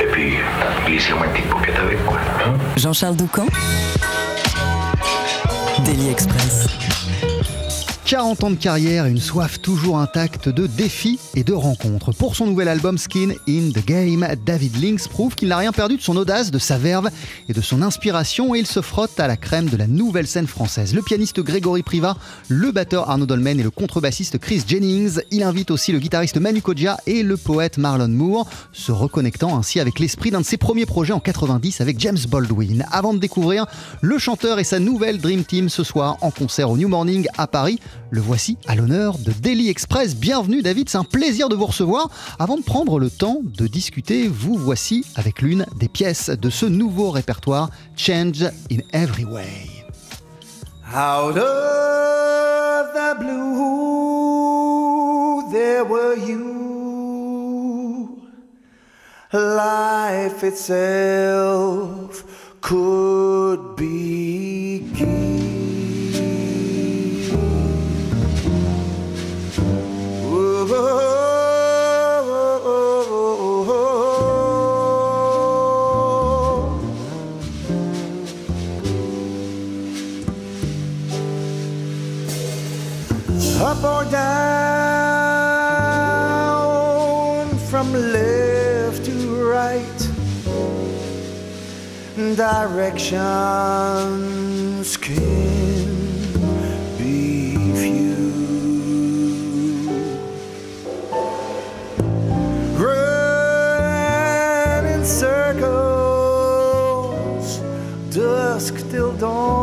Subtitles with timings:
[0.00, 0.34] Et puis,
[0.86, 2.18] glissez-moi une petite paupiette avec, quoi.
[2.76, 3.46] Jean-Charles Doucan.
[5.84, 6.66] Daily Express.
[8.10, 12.10] 40 ans de carrière et une soif toujours intacte de défis et de rencontres.
[12.10, 15.96] Pour son nouvel album Skin in the Game, David Lynx prouve qu'il n'a rien perdu
[15.96, 17.08] de son audace, de sa verve
[17.48, 20.48] et de son inspiration et il se frotte à la crème de la nouvelle scène
[20.48, 20.92] française.
[20.92, 22.16] Le pianiste Grégory Priva,
[22.48, 25.20] le batteur Arnaud Dolmen et le contrebassiste Chris Jennings.
[25.30, 29.78] Il invite aussi le guitariste Manu Kodja et le poète Marlon Moore, se reconnectant ainsi
[29.78, 32.84] avec l'esprit d'un de ses premiers projets en 90 avec James Baldwin.
[32.90, 33.66] Avant de découvrir
[34.00, 37.46] le chanteur et sa nouvelle Dream Team ce soir en concert au New Morning à
[37.46, 37.78] Paris,
[38.10, 40.16] le voici à l'honneur de Daily Express.
[40.16, 42.08] Bienvenue David, c'est un plaisir de vous recevoir.
[42.38, 46.66] Avant de prendre le temps de discuter, vous voici avec l'une des pièces de ce
[46.66, 49.84] nouveau répertoire, Change in Every Way.
[50.92, 54.40] Out of the blue,
[55.52, 56.50] there were you.
[59.32, 62.24] Life itself
[62.60, 63.30] could.
[92.52, 93.16] Directions
[94.96, 95.86] can
[96.98, 98.16] be few.
[102.84, 106.40] Run in circles,
[108.10, 109.59] dusk till dawn,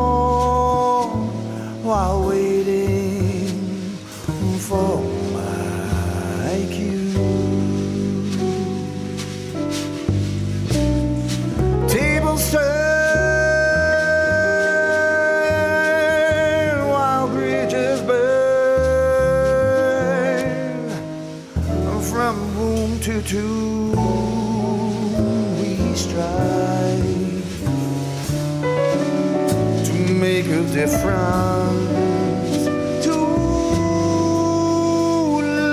[33.03, 33.18] To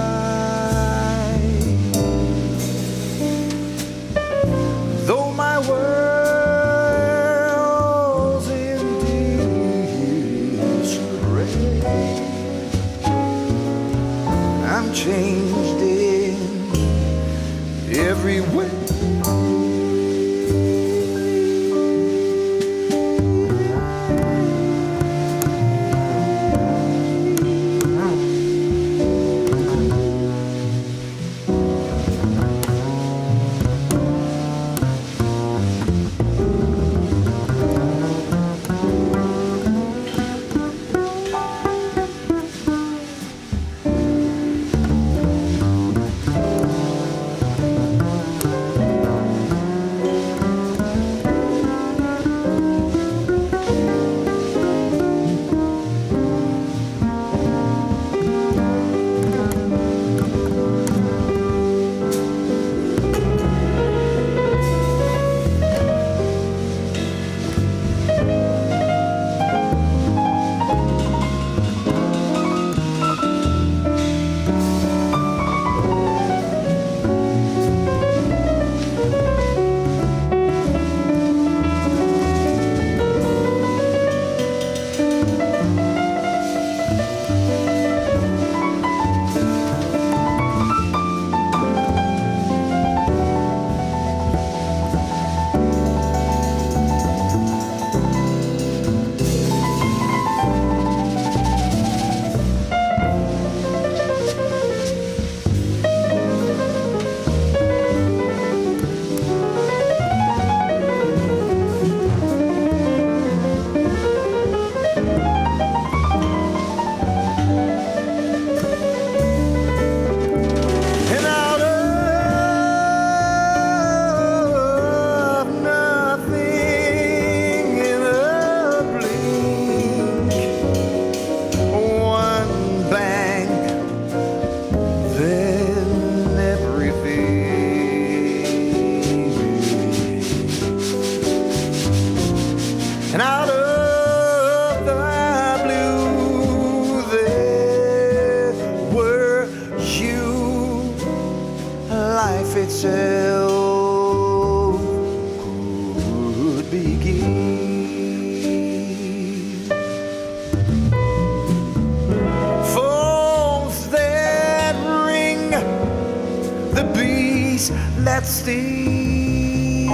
[167.71, 169.93] Let's steal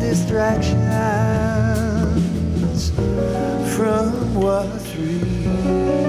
[0.00, 2.90] distractions
[3.76, 6.08] from what's real.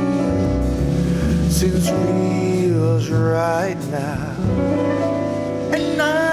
[1.52, 4.36] Since real's right now.
[5.74, 6.28] And now's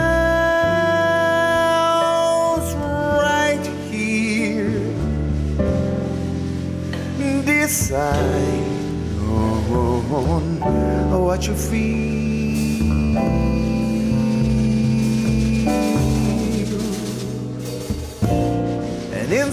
[3.20, 4.80] right here.
[7.44, 8.62] Decide
[9.20, 13.55] on what you feel.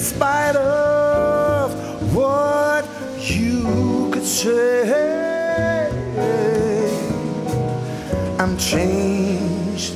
[0.03, 2.85] Spite of what
[3.19, 5.89] you could say,
[8.38, 9.95] I'm changed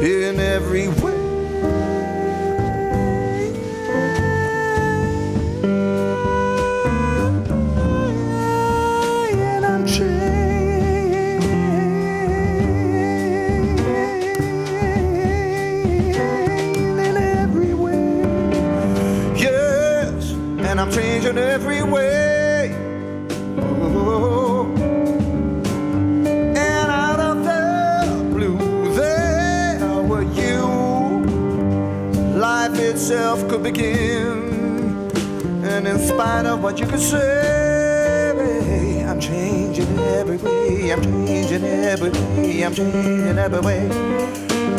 [0.00, 1.09] in every way.
[32.70, 35.10] Life itself could begin.
[35.64, 40.92] And in spite of what you could say, I'm changing every way.
[40.92, 42.62] I'm changing every way.
[42.62, 43.88] I'm changing every way.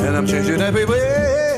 [0.07, 1.50] And I'm changing every way.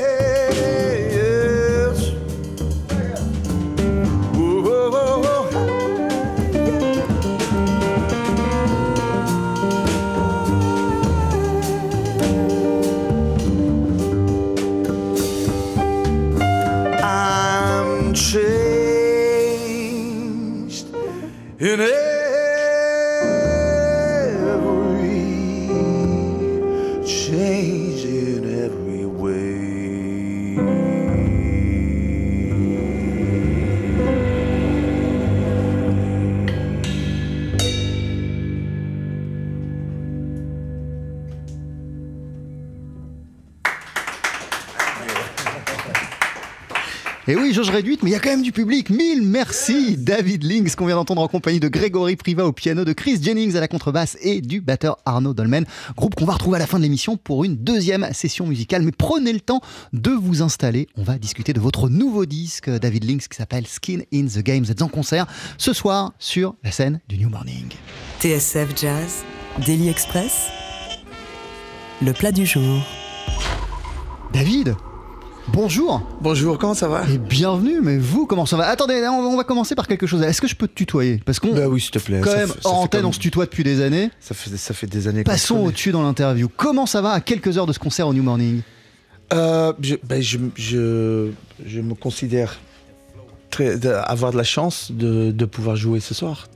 [47.74, 48.88] Réduite, mais il y a quand même du public.
[48.88, 52.92] Mille merci, David Links, qu'on vient d'entendre en compagnie de Grégory Priva au piano, de
[52.92, 55.64] Chris Jennings à la contrebasse et du batteur Arnaud Dolmen.
[55.96, 58.82] Groupe qu'on va retrouver à la fin de l'émission pour une deuxième session musicale.
[58.82, 59.60] Mais prenez le temps
[59.92, 60.86] de vous installer.
[60.96, 64.62] On va discuter de votre nouveau disque, David Links, qui s'appelle Skin in the Game.
[64.62, 65.26] Vous êtes en concert
[65.58, 67.66] ce soir sur la scène du New Morning.
[68.20, 69.24] TSF Jazz,
[69.66, 70.46] Daily Express,
[72.00, 72.84] le plat du jour.
[74.32, 74.76] David,
[75.48, 77.80] bonjour Bonjour, comment ça va et bienvenue.
[77.82, 80.22] Mais vous, comment ça va Attendez, on on va commencer par quelque chose.
[80.22, 82.20] Est-ce que je peux te tutoyer Parce qu'on, Bah oui, s'il te plaît.
[82.22, 84.10] quand ça même, fait- ça hors fait antenne, comme- on se tutoie depuis des années.
[84.20, 85.66] Ça fait, ça fait des années Passons connaît.
[85.68, 86.48] au-dessus dans l'interview.
[86.56, 88.60] Comment ça va à quelques heures de ce concert au New Morning
[89.32, 91.30] Euh, je, ben, je, je,
[91.66, 92.58] je me considère
[93.50, 96.46] très, avoir de la chance de, de pouvoir jouer ce soir.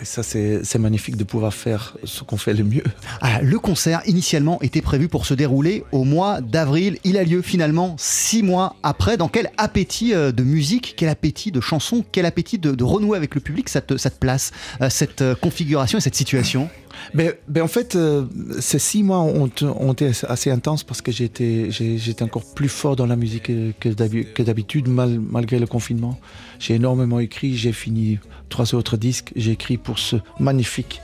[0.00, 2.84] Et ça, c'est magnifique de pouvoir faire ce qu'on fait le mieux.
[3.20, 6.98] Ah, Le concert, initialement, était prévu pour se dérouler au mois d'avril.
[7.04, 9.16] Il a lieu finalement six mois après.
[9.16, 13.34] Dans quel appétit euh, de musique, quel appétit de chansons, quel appétit de, renouer avec
[13.34, 16.68] le public ça te, ça te place, euh, cette euh, configuration et cette situation?
[17.12, 18.24] Ben en fait, euh,
[18.60, 22.96] ces six mois ont, ont été assez intenses parce que j'étais j'étais encore plus fort
[22.96, 26.18] dans la musique que d'habitude, mal- malgré le confinement.
[26.58, 28.18] J'ai énormément écrit, j'ai fini
[28.48, 31.00] trois autres disques, j'ai écrit pour ce magnifique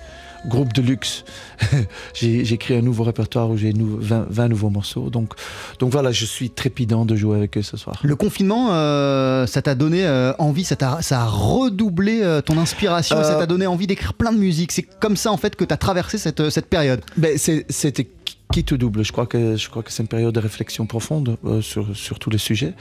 [0.47, 1.25] groupe de luxe.
[2.14, 5.11] j'ai créé un nouveau répertoire où j'ai nou- 20, 20 nouveaux morceaux.
[5.11, 5.35] Donc,
[5.78, 8.00] donc voilà, je suis trépidant de jouer avec eux ce soir.
[8.02, 13.35] Le confinement, euh, ça t'a donné euh, envie, ça, a redoublé euh, ton inspiration, ça
[13.35, 14.73] t'a donné envie d'écrire plein de musique.
[14.73, 17.00] C'est comme ça en fait que t'as traversé cette, cette période.
[17.16, 18.09] Ben, c'était
[18.52, 19.04] qui tout double.
[19.04, 22.18] Je crois que je crois que c'est une période de réflexion profonde euh, sur sur
[22.18, 22.75] tous les sujets.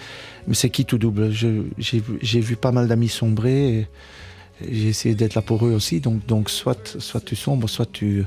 [0.48, 1.32] Mais c'est qui tout double.
[1.32, 3.68] J'ai vu pas mal d'amis sombrer.
[3.70, 3.88] Et
[4.70, 6.00] j'ai essayé d'être là pour eux aussi.
[6.00, 8.25] Donc donc soit soit tu sombres, soit tu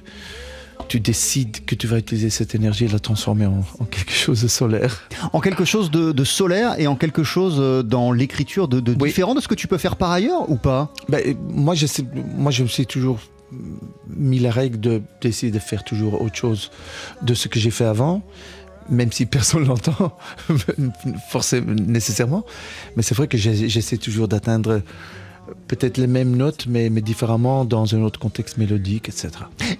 [0.88, 4.42] tu décides que tu vas utiliser cette énergie et la transformer en, en quelque chose
[4.42, 5.08] de solaire.
[5.32, 8.92] En quelque chose de, de solaire et en quelque chose euh, dans l'écriture de, de
[9.00, 9.10] Oui.
[9.10, 10.92] différent de ce que tu peux faire par ailleurs ou pas?
[11.08, 12.04] Ben, et moi, je sais,
[12.36, 13.20] moi, je me suis toujours
[14.08, 16.70] mis la règle de d'essayer de faire toujours autre chose
[17.22, 18.22] de ce que j'ai fait avant,
[18.90, 20.16] même si personne l'entend
[21.30, 22.44] forcément nécessairement.
[22.96, 24.82] Mais c'est vrai que j'essaie toujours d'atteindre
[25.68, 29.30] peut-être les mêmes notes, mais, mais différemment dans un autre contexte mélodique, etc.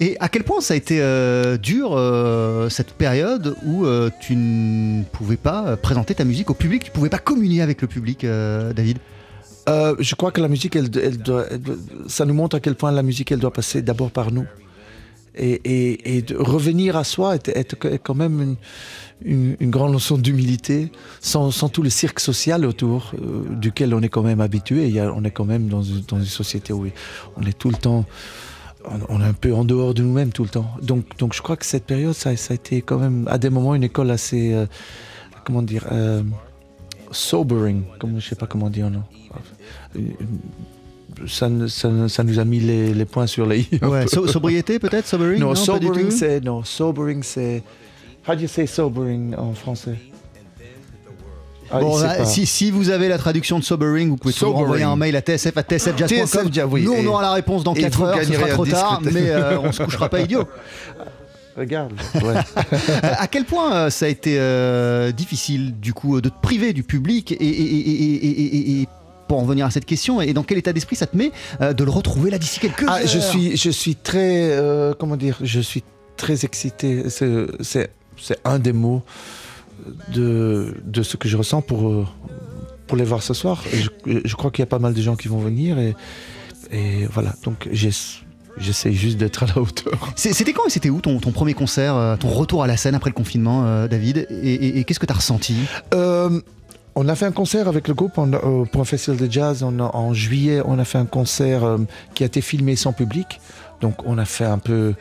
[0.01, 4.37] Et à quel point ça a été euh, dur euh, cette période où euh, tu
[4.37, 7.89] ne pouvais pas présenter ta musique au public, tu ne pouvais pas communier avec le
[7.89, 8.99] public, David?
[9.69, 11.77] Je crois que la musique, elle, elle doit, elle doit-
[12.09, 14.47] ça nous montre à quel point la musique, elle doit passer d'abord par nous.
[15.35, 18.57] Et, et- et de revenir à soi est, est quand même une,
[19.25, 24.01] une- une grande leçon d'humilité, sans, sans tout le cirque social autour, euh, duquel on
[24.03, 24.87] est quand même habitué.
[24.89, 26.87] Il y a- on est quand même dans, une- dans une société où
[27.37, 28.05] on est tout le temps,
[28.85, 30.71] on, on est un peu en dehors de nous-mêmes tout le temps.
[30.83, 33.51] Donc, donc je crois que cette période, ça, ça a été quand même, à des
[33.51, 34.67] moments, une école assez, euh,
[35.45, 36.23] comment dire, euh,
[37.11, 39.03] sobering, comme je sais pas comment dire, non.
[41.27, 43.69] Ça, nous a mis les, les points sur les i.
[43.85, 46.41] Ouais, so- sobriété peut-être, sobering Non, sobering, c'est.
[46.43, 47.63] Non, sobering, c'est.
[48.29, 49.97] How do you say sobering en français?
[51.75, 54.95] Ah, Bon, si, si vous avez la traduction de sobering, vous pouvez toujours envoyer un
[54.97, 56.51] mail à tsf à tsfjazz.com.
[56.51, 56.83] TSF oui.
[56.85, 59.31] Nous, on aura la réponse dans et 4 vous heures, ce sera trop tard, mais
[59.31, 60.45] euh, on se couchera pas idiot.
[61.57, 61.93] Regarde.
[62.17, 62.35] Ouais.
[62.35, 66.73] Euh, à quel point euh, ça a été euh, difficile, du coup, de te priver
[66.75, 68.89] du public et, et- et- et- et- et- et
[69.29, 71.31] pour en venir à cette question, et dans quel état d'esprit ça te met
[71.63, 73.07] euh, de le retrouver là d'ici quelques Ah, heures?
[73.07, 75.83] je suis, je suis très, euh, comment dire, je suis
[76.19, 77.05] très excité.
[77.09, 79.03] C'est, c'est, un des mots
[80.13, 82.07] de, de ce que je ressens pour, euh,
[82.87, 83.63] pour les voir ce soir.
[83.73, 85.95] Je, je crois qu'il y a pas mal de gens qui vont venir et,
[86.71, 87.35] et voilà.
[87.45, 88.19] Donc j'ess-
[88.59, 90.13] j'essaie juste d'être à la hauteur.
[90.17, 92.95] C'était quand et c'était où ton, ton premier concert, euh, ton retour à la scène
[92.95, 94.27] après le confinement, euh, David?
[94.31, 95.57] Et, et- et qu'est-ce que tu as ressenti?
[95.95, 96.41] Euh,
[96.95, 99.63] on a fait un concert avec le groupe en- euh, pour un festival de jazz
[99.63, 100.61] en, en juillet.
[100.67, 101.63] On a fait un concert
[102.15, 103.41] qui a été filmé sans public.
[103.81, 104.95] Donc on a fait un peu.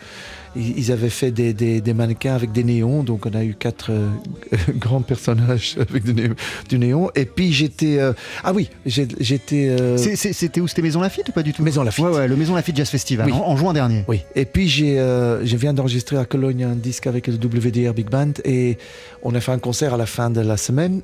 [0.56, 3.04] Ils avaient fait des, des- des mannequins avec des néons.
[3.04, 4.10] Donc on a eu quatre euh,
[4.76, 6.36] grands personnages avec du, néon,
[6.68, 7.10] du néon.
[7.16, 8.00] Et puis j'étais.
[8.00, 9.70] euh, ah oui, j'étais.
[9.70, 10.68] euh, C'était où?
[10.68, 11.64] C'était Maison Lafitte ou pas du tout?
[11.64, 12.04] Maison Lafitte.
[12.06, 13.34] Ouais, ouais, le Maison Lafitte Jazz Festival, Oui.
[13.34, 14.04] en, en juin dernier.
[14.08, 18.10] Oui, et puis j'ai, je viens d'enregistrer à Cologne un disque avec le WDR Big
[18.10, 18.78] Band et
[19.24, 21.02] on a fait un concert à la fin de la semaine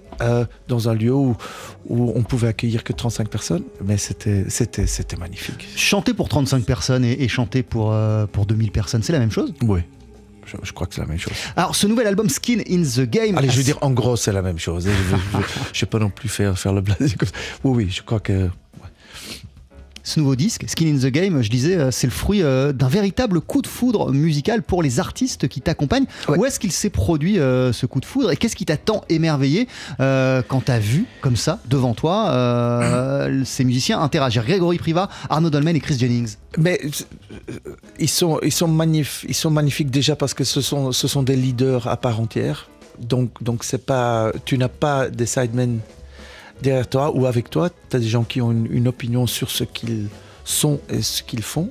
[0.68, 1.36] dans un lieu où,
[1.88, 4.44] où on pouvait accueillir que 35 personnes, mais c'était,
[5.20, 5.68] magnifique.
[5.76, 7.96] Chanter pour 35 personnes et, et chanter pour,
[8.32, 9.82] pour 2000 personnes, c'est la même chose Oui,
[10.46, 11.34] je, je crois que c'est la même chose.
[11.56, 13.38] Alors, ce nouvel album Skin in the Game.
[13.38, 14.86] Allez, je veux dire, en gros, c'est la même chose.
[14.86, 17.36] Je ne vais pas non plus faire, faire le blasé comme ça.
[17.64, 18.50] Oui, oui, je crois que...
[20.08, 22.88] Ce nouveau disque, Skin in the Game, je disais, euh, c'est le fruit euh, d'un
[22.88, 26.06] véritable coup de foudre musical pour les artistes qui t'accompagnent.
[26.30, 26.38] Ouais.
[26.38, 29.04] Où est-ce qu'il s'est produit euh, ce coup de foudre et qu'est-ce qui t'a tant
[29.10, 34.46] émerveillé quand t'as vu, comme ça, devant toi, ces musiciens interagir?
[34.46, 36.80] Grégory Priva, Arnaud Dolmen et Chris Jennings Mais
[38.00, 41.22] ils sont, ils, sont magnif- ils sont magnifiques déjà parce que ce sont, ce sont
[41.22, 42.70] des leaders à part entière.
[42.98, 45.80] Donc, donc c'est pas, tu n'as pas des sidemen
[46.62, 47.70] derrière toi ou avec toi.
[47.90, 50.08] Tu as des gens qui ont une, opinion sur ce qu'ils
[50.44, 51.70] sont et ce qu'ils font.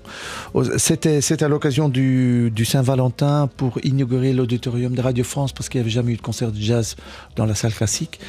[0.76, 5.90] C'était, à l'occasion du, Saint-Valentin pour inaugurer l'auditorium de Radio France parce qu'il n'y avait
[5.90, 6.96] jamais eu de concert de jazz
[7.36, 8.20] dans la salle classique.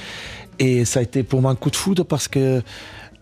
[0.59, 2.61] Et ça a été pour moi un coup de foudre parce que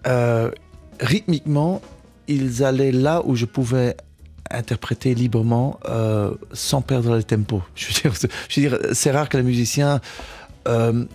[0.07, 0.51] euh,
[0.99, 1.81] rythmiquement,
[2.27, 3.97] ils allaient là où je pouvais
[4.51, 7.63] interpréter librement euh, sans perdre le tempo.
[7.75, 9.99] Je veux dire, c'est- je veux dire, c'est rare que les musiciens
[10.67, 11.05] euh,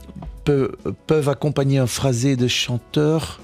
[0.44, 0.72] peu-
[1.06, 3.40] peuvent accompagner un phrasé de chanteur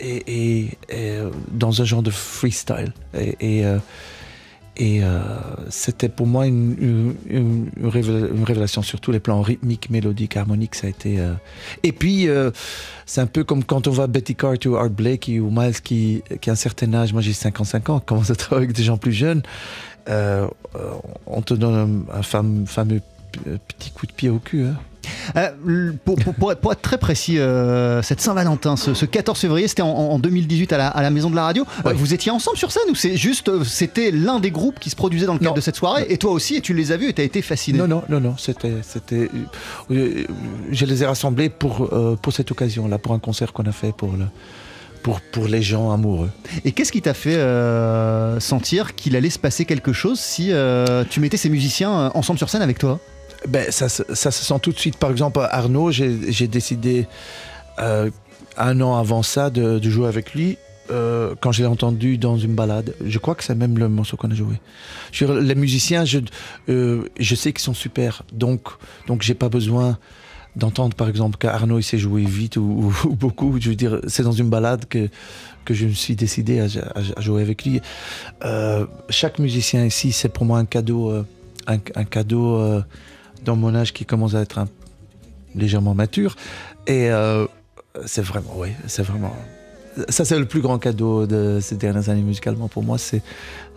[0.00, 2.92] et, euh, dans un genre de freestyle.
[3.40, 3.78] Et, euh,
[4.80, 5.20] euh,
[5.68, 9.90] c'était pour moi une, une- une- une révéla- une révélation sur tous les plans rythmiques,
[9.90, 10.74] mélodiques, harmoniques.
[10.74, 11.18] Ça a été.
[11.82, 12.28] Et puis,
[13.04, 16.22] c'est un peu comme quand on voit Betty Carter ou Art Blakey ou Miles qui,
[16.40, 17.12] qui a un certain âge.
[17.12, 19.42] Moi, j'ai 55 ans, commence à travailler avec des gens plus jeunes.
[20.08, 23.02] On te donne un, un fam- fameux
[23.68, 24.64] petit coup de pied au cul.
[24.64, 24.76] hein.
[25.36, 29.38] Euh, pour, pour- pour être, pour être très précis, euh, cette Saint-Valentin, ce, ce 14
[29.38, 31.64] février, c'était en, en 2018 à la, à la Maison de la Radio.
[31.84, 31.92] Ouais.
[31.94, 34.96] vous étiez ensemble sur scène ou c'est juste, euh, c'était l'un des groupes qui se
[34.96, 35.56] produisait dans le cadre Non.
[35.56, 37.78] de cette soirée et toi aussi et tu les as vus et t'as été fasciné?
[37.78, 38.34] Non, non, non, non.
[38.38, 39.30] C'était, c'était.
[39.88, 43.92] je les ai rassemblés pour euh, pour cette occasion-là, pour un concert qu'on a fait
[43.94, 44.24] pour le,
[45.02, 46.30] pour pour les gens amoureux.
[46.64, 51.04] Et qu'est-ce qui t'a fait euh, sentir qu'il allait se passer quelque chose si euh,
[51.08, 52.98] tu mettais ces musiciens ensemble sur scène avec toi?
[53.48, 54.96] Ben, ça, ça se sent tout de suite.
[54.96, 57.06] Par exemple, Arnaud, j'ai décidé
[57.78, 58.10] euh,
[58.56, 60.58] un an avant ça de, jouer avec lui.
[60.90, 64.16] euh, quand je l'ai entendu dans une balade, je crois que c'est même le morceau
[64.16, 64.56] qu'on a joué.
[65.12, 66.18] Je les musiciens, je,
[66.68, 68.62] euh, je sais qu'ils sont super, donc
[69.06, 69.98] donc j'ai pas besoin
[70.56, 73.56] d'entendre par exemple qu'Arnaud il sait jouer vite ou, ou- ou beaucoup.
[73.60, 75.08] Je veux dire, c'est dans une balade que
[75.64, 77.80] que je me suis décidé à, jouer avec lui.
[79.10, 81.12] Chaque musicien ici, c'est pour moi un cadeau,
[81.68, 82.82] un, cadeau
[83.44, 84.68] dans mon âge qui commence à être un-
[85.54, 86.36] légèrement mature.
[86.86, 87.46] Et euh,
[88.06, 89.34] c'est vraiment, oui, c'est vraiment.
[90.08, 93.22] Ça, c'est le plus grand cadeau de ces dernières années musicalement pour moi, c'est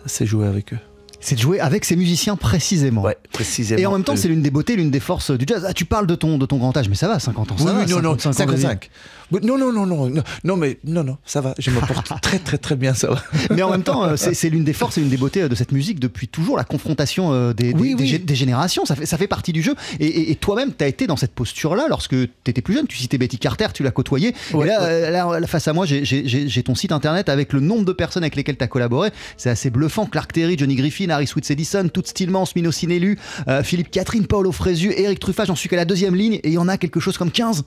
[0.06, 0.78] c'est jouer avec eux.
[1.20, 3.00] C'est de jouer avec ces musiciens précisément.
[3.02, 3.80] Ouais, précisément.
[3.80, 5.64] Et en même temps, Euh, c'est l'une des beautés, l'une des forces du jazz.
[5.66, 7.64] Ah, tu parles de ton, de ton grand âge, mais ça va, 50 ans, ça
[7.64, 7.78] Oui, va.
[7.84, 8.62] oui, non, non, 55 ans de vie.
[8.62, 8.90] 55.
[9.32, 11.54] Non, non, non, non, non, mais non, non, ça va.
[11.58, 13.22] Je me porte très, très, très bien, ça va.
[13.50, 15.54] Mais en même temps, euh, c'est l'une des forces et l'une des beautés euh, de
[15.54, 18.10] cette musique depuis toujours, la confrontation euh, des, des- Oui, des oui.
[18.12, 18.84] gé- des générations.
[18.84, 19.74] Ça fait, ça fait partie du jeu.
[20.00, 22.86] Et, et- et toi-même, tu as été dans cette posture-là lorsque tu étais plus jeune.
[22.86, 24.34] Tu citais Betty Carter, tu l'as côtoyée.
[24.52, 25.10] Ouais, et là, ouais.
[25.10, 28.36] là, là, face à moi, j'ai- ton site internet avec le nombre de personnes avec
[28.36, 29.10] lesquelles tu as collaboré.
[29.36, 30.06] C'est assez bluffant.
[30.06, 34.52] Clark Terry, Johnny Griffin, Harry Sweets Edison, Toots Stillmans, Mino Sinelu, euh, Philippe Catherine, Paolo
[34.52, 35.44] Frézu, Eric Truffat.
[35.46, 37.64] J'en suis qu'à la deuxième ligne et il y en a quelque chose comme 15.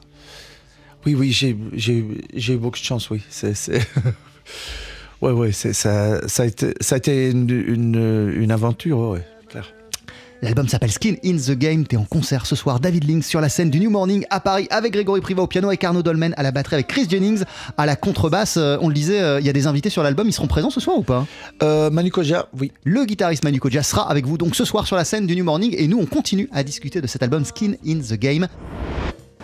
[1.07, 3.21] Oui, oui, j'ai, eu beaucoup de chance, oui.
[3.29, 3.53] C'est,
[5.21, 9.71] ouais, ouais, ça, ça, a été, ça a été une, une, une aventure, ouais, clair.
[10.41, 11.87] L'album s'appelle Skin in the Game.
[11.87, 14.67] T'es en concert ce soir, David Lynx sur la scène du New Morning à Paris
[14.69, 17.45] avec Grégory Priva au piano, avec Arnaud Dolmen à la batterie, avec Chris Jennings
[17.77, 18.57] à la contrebasse.
[18.57, 20.27] Euh, on le disait, euh, il y a des invités sur l'album.
[20.27, 21.25] Ils seront présents ce soir ou pas?
[21.63, 22.73] Euh, Manu Koja, oui.
[22.83, 25.45] Le guitariste Manu Koja sera avec vous donc ce soir sur la scène du New
[25.45, 28.47] Morning et nous on continue à discuter de cet album Skin in the Game.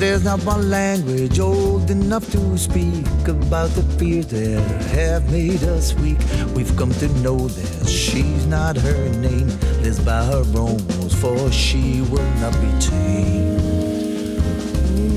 [0.00, 5.92] There's not one language old enough to speak about the fears that have made us
[5.92, 6.16] weak.
[6.56, 9.48] We've come to know that she's not her name.
[9.82, 13.60] Lives by her own rules, for she will not be tamed.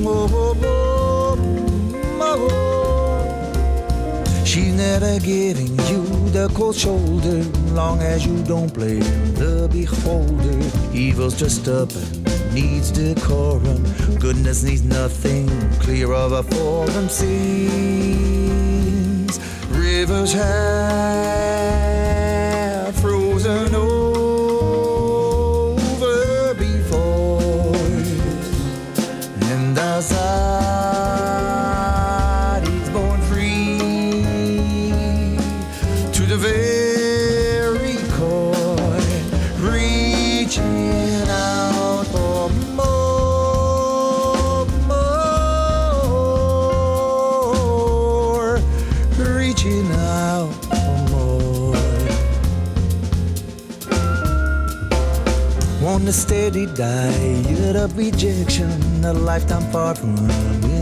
[0.06, 1.38] Oh, oh, oh,
[2.20, 4.44] oh, oh.
[4.44, 10.60] She's never giving you the cold shoulder, long as you don't play the beholder.
[10.94, 13.84] Evil's just up and needs decorum.
[14.20, 15.48] Goodness needs nothing
[15.80, 17.10] clear of a forum.
[17.10, 17.40] Seas,
[19.70, 21.33] rivers have
[56.54, 58.70] On a steady diet of rejection,
[59.04, 60.16] a lifetime far from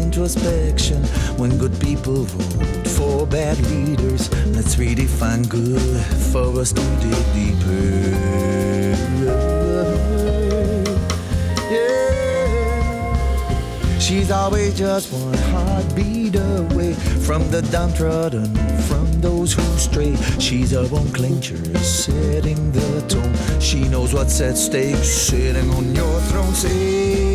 [0.03, 1.01] introspection.
[1.37, 8.95] When good people vote for bad leaders, let's redefine good for us to dig deeper.
[11.71, 11.99] Yeah.
[13.99, 16.20] She's always just one heartbeat
[17.31, 18.53] from the downtrodden,
[18.89, 20.17] from those who stray.
[20.37, 23.61] She's a bone clincher, setting the tone.
[23.61, 26.53] She knows what's at stake, sitting on your throne.
[26.53, 27.30] Sings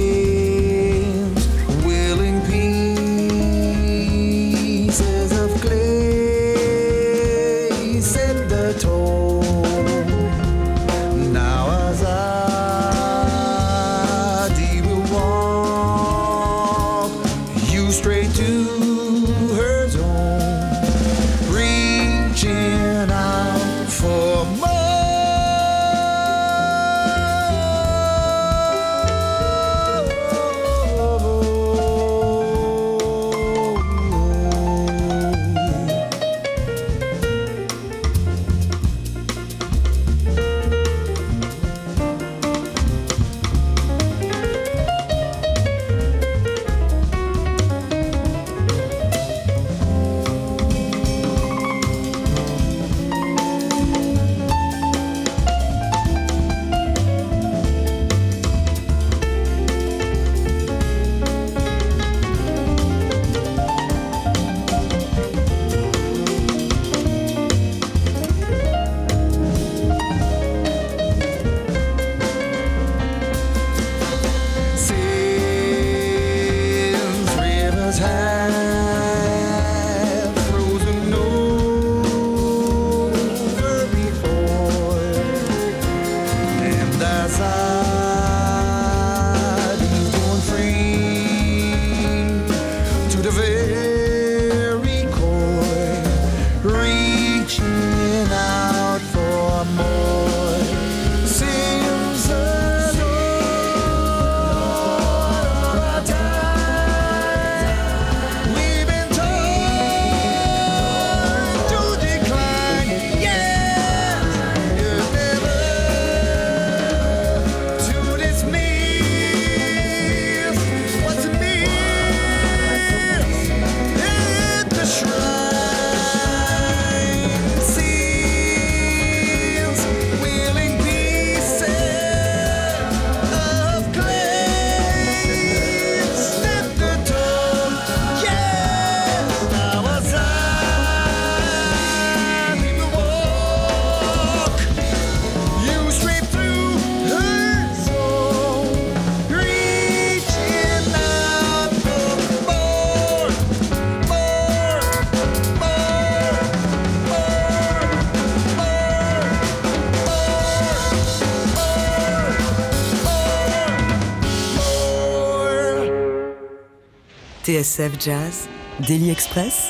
[167.46, 168.48] TSF Jazz,
[168.88, 169.68] Daily Express,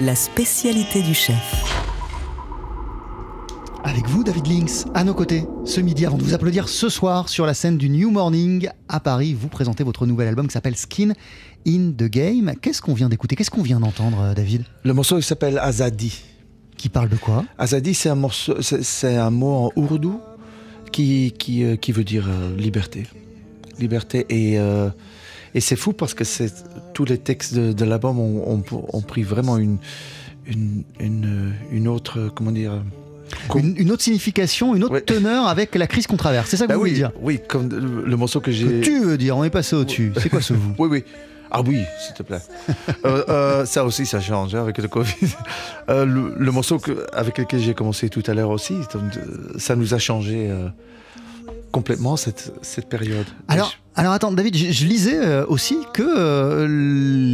[0.00, 1.36] la spécialité du chef.
[3.84, 7.28] Avec vous, David Links, à nos côtés, ce midi, avant de vous applaudir ce soir
[7.28, 10.74] sur la scène du New Morning à Paris, vous présentez votre nouvel album qui s'appelle
[10.74, 11.12] Skin
[11.68, 12.52] in the Game.
[12.60, 13.36] Qu'est-ce qu'on vient d'écouter?
[13.36, 14.64] Qu'est-ce qu'on vient d'entendre, euh, David?
[14.82, 16.20] Le morceau il s'appelle Azadi.
[16.76, 17.44] Qui parle de quoi?
[17.58, 20.20] Azadi, c'est un, morceau, c'est, c'est un mot en ourdou
[20.90, 23.06] qui, qui, euh, qui veut dire euh, liberté.
[23.78, 24.26] Liberté.
[24.30, 24.90] Et, euh,
[25.54, 26.24] et c'est fou parce que
[26.94, 29.78] tous les textes de, de l'album ont, ont- ont pris vraiment une,
[30.46, 32.30] une, une, une autre.
[32.34, 32.72] Comment dire
[33.54, 35.00] une, une autre signification, une autre Ouais.
[35.02, 36.48] teneur avec la crise qu'on traverse.
[36.50, 38.80] C'est ça que Bah vous oui, voulez dire oui, comme le, le morceau que j'ai.
[38.80, 40.12] Tu veux dire On est passé au-dessus.
[40.20, 41.04] C'est quoi ce vous Oui, oui.
[41.52, 42.38] Ah oui, s'il te plaît.
[43.04, 45.14] Euh, euh, ça aussi, ça change hein, avec le Covid.
[45.88, 48.74] Euh, le, le morceau que- avec lequel j'ai commencé tout à l'heure aussi,
[49.58, 50.50] ça nous a changé
[51.70, 53.26] complètement cette, cette période.
[53.48, 56.66] Alors, alors attends, David, je, je lisais euh, aussi que euh,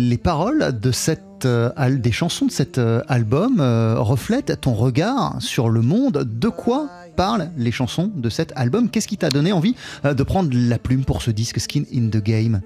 [0.09, 5.83] les paroles de cette, euh, des chansons de cet album reflètent ton regard sur le
[5.83, 6.25] monde.
[6.25, 8.90] De quoi parlent les chansons de cet album?
[8.90, 12.22] Qu'est-ce qui t'a donné envie de prendre la plume pour ce disque Skin in the
[12.22, 12.61] Game?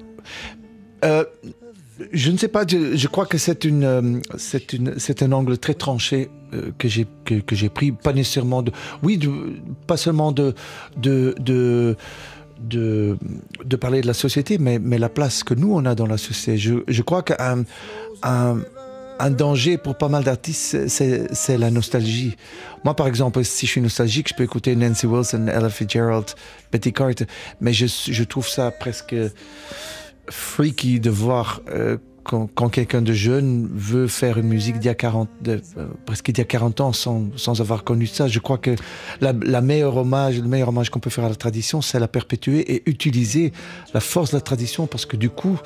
[2.13, 5.59] Je ne sais pas, je, je crois que c'est une, c'est une, c'est un angle
[5.59, 6.31] très tranché
[6.79, 9.19] que j'ai que, j'ai pris, pas nécessairement de, oui,
[9.87, 10.55] pas seulement de
[10.97, 11.97] de, de
[12.61, 16.19] de parler de la société, mais mais la place que nous on a dans la
[16.19, 16.59] société.
[16.59, 17.65] Je, je crois qu'un
[18.23, 18.59] un,
[19.21, 22.37] un danger pour pas mal d'artistes, c'est la nostalgie.
[22.85, 26.35] Moi, par exemple, si je suis nostalgique, je peux écouter Nancy Wilson, Ella Fitzgerald,
[26.73, 27.27] Betty Carter,
[27.61, 29.15] mais je, je trouve ça presque
[30.31, 34.95] freaky de voir euh, quand, quelqu'un de jeune veut faire une musique d'il y a
[34.95, 38.29] 40, de, euh, presque y a 40 ans sans, avoir connu ça.
[38.29, 38.75] Je crois que
[39.21, 42.75] la, meilleure hommage, le meilleur hommage qu'on peut faire à la tradition, c'est la perpétuer
[42.75, 43.53] et utiliser
[43.95, 45.59] la force de la tradition parce que du coup,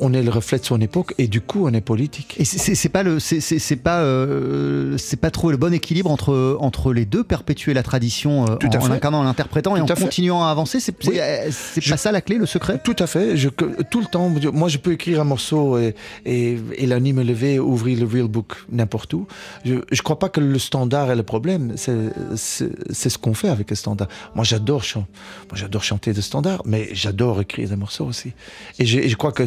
[0.00, 2.34] on est le reflet de son époque et du coup, on est politique.
[2.38, 6.92] Et c'est- pas le, c'est- pas, euh, c'est pas trouver le bon équilibre entre entre
[6.92, 8.88] les deux, perpétuer la tradition euh, Tout en, en fait.
[8.88, 10.02] l'incarnant, en l'interprétant et Tout en fait.
[10.04, 10.80] continuant à avancer.
[10.80, 11.18] C'est Oui.
[11.20, 12.80] euh, Je- pas ça la clé, le secret?
[12.84, 13.36] Tout à fait.
[13.36, 15.94] Je, tout le temps, moi, je peux écrire un morceau et,
[16.24, 19.26] et, et la nuit me lever, ouvrir le real book n'importe où.
[19.64, 21.72] Je ne crois pas que le standard est le problème.
[21.76, 24.08] C'est ce qu'on fait avec le standard.
[24.34, 25.06] Moi, j'adore chan-
[25.50, 28.32] moi, j'adore chanter de standard, mais j'adore écrire des morceaux aussi.
[28.78, 29.44] Et, je- et je crois que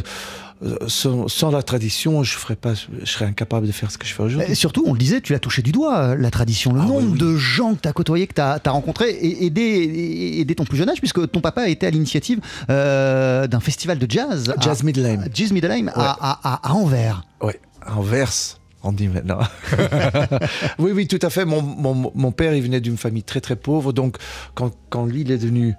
[0.63, 4.07] euh, sans, sans la tradition, je ferais pas, je serais incapable de faire ce que
[4.07, 4.51] je fais aujourd'hui.
[4.51, 6.85] Et surtout, on le disait, tu l'as touché du doigt, euh, la tradition, le Ah
[6.85, 7.17] oui, nombre oui.
[7.19, 10.45] de gens que tu as côtoyés, que tu as, rencontrés, et, et dès, et- et
[10.45, 12.39] dès ton plus jeune âge, puisque ton papa a été à l'initiative
[12.71, 14.51] euh, d'un festival de jazz.
[14.59, 15.21] Jazz Midlane.
[15.23, 17.21] à Jazz Middelheim, à, à- à- à Anvers.
[17.41, 18.59] Ouais, inverse.
[18.83, 19.39] On dit maintenant.
[20.79, 21.45] oui, oui, tout à fait.
[21.45, 23.91] Mon, mon, mon père, il venait d'une famille très, très pauvre.
[23.93, 24.17] Donc,
[24.55, 25.73] quand, quand lui, il est devenu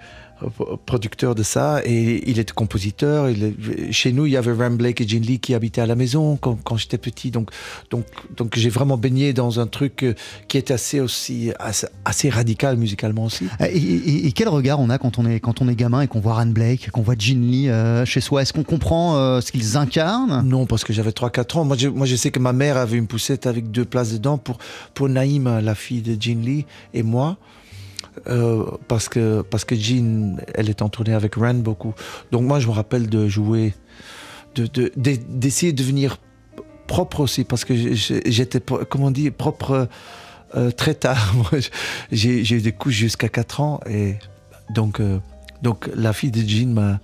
[0.86, 3.28] producteur de ça, et il était compositeur.
[3.30, 5.86] Il est- chez nous, il y avait Ram Blake et Gene Lee qui habitaient à
[5.86, 7.30] la maison quand, quand j'étais petit.
[7.30, 7.50] Donc,
[7.90, 8.04] donc,
[8.36, 10.14] donc j'ai vraiment baigné dans un truc euh,
[10.48, 13.46] qui était assez, aussi, assez, assez radical musicalement aussi.
[13.60, 16.06] Et, et- et quel regard on a quand on est, quand on est gamin et
[16.08, 18.42] qu'on voit Ran Blake, qu'on voit Gene Lee euh, chez soi?
[18.42, 20.46] Est-ce qu'on comprend euh, ce qu'ils incarnent?
[20.46, 21.64] Non, parce que j'avais 3-4 ans.
[21.64, 24.38] Moi je, moi, je sais que ma mère avait une poussette avec deux places dedans
[24.38, 24.58] pour,
[24.94, 27.36] pour Naïma, la fille de Jean Lee, et moi.
[28.26, 31.94] Euh, parce que parce que Jean, elle est en tournée avec Ren beaucoup.
[32.32, 33.74] Donc moi, je me rappelle de jouer,
[34.54, 36.18] de de- de- d'essayer de devenir
[36.86, 39.88] propre aussi, parce que j'étais, comment on propre
[40.56, 41.34] euh, très tard.
[42.12, 44.16] J'ai eu des couches jusqu'à 4 ans, et
[44.74, 45.18] donc euh,
[45.62, 47.00] donc la fille de Jean m'a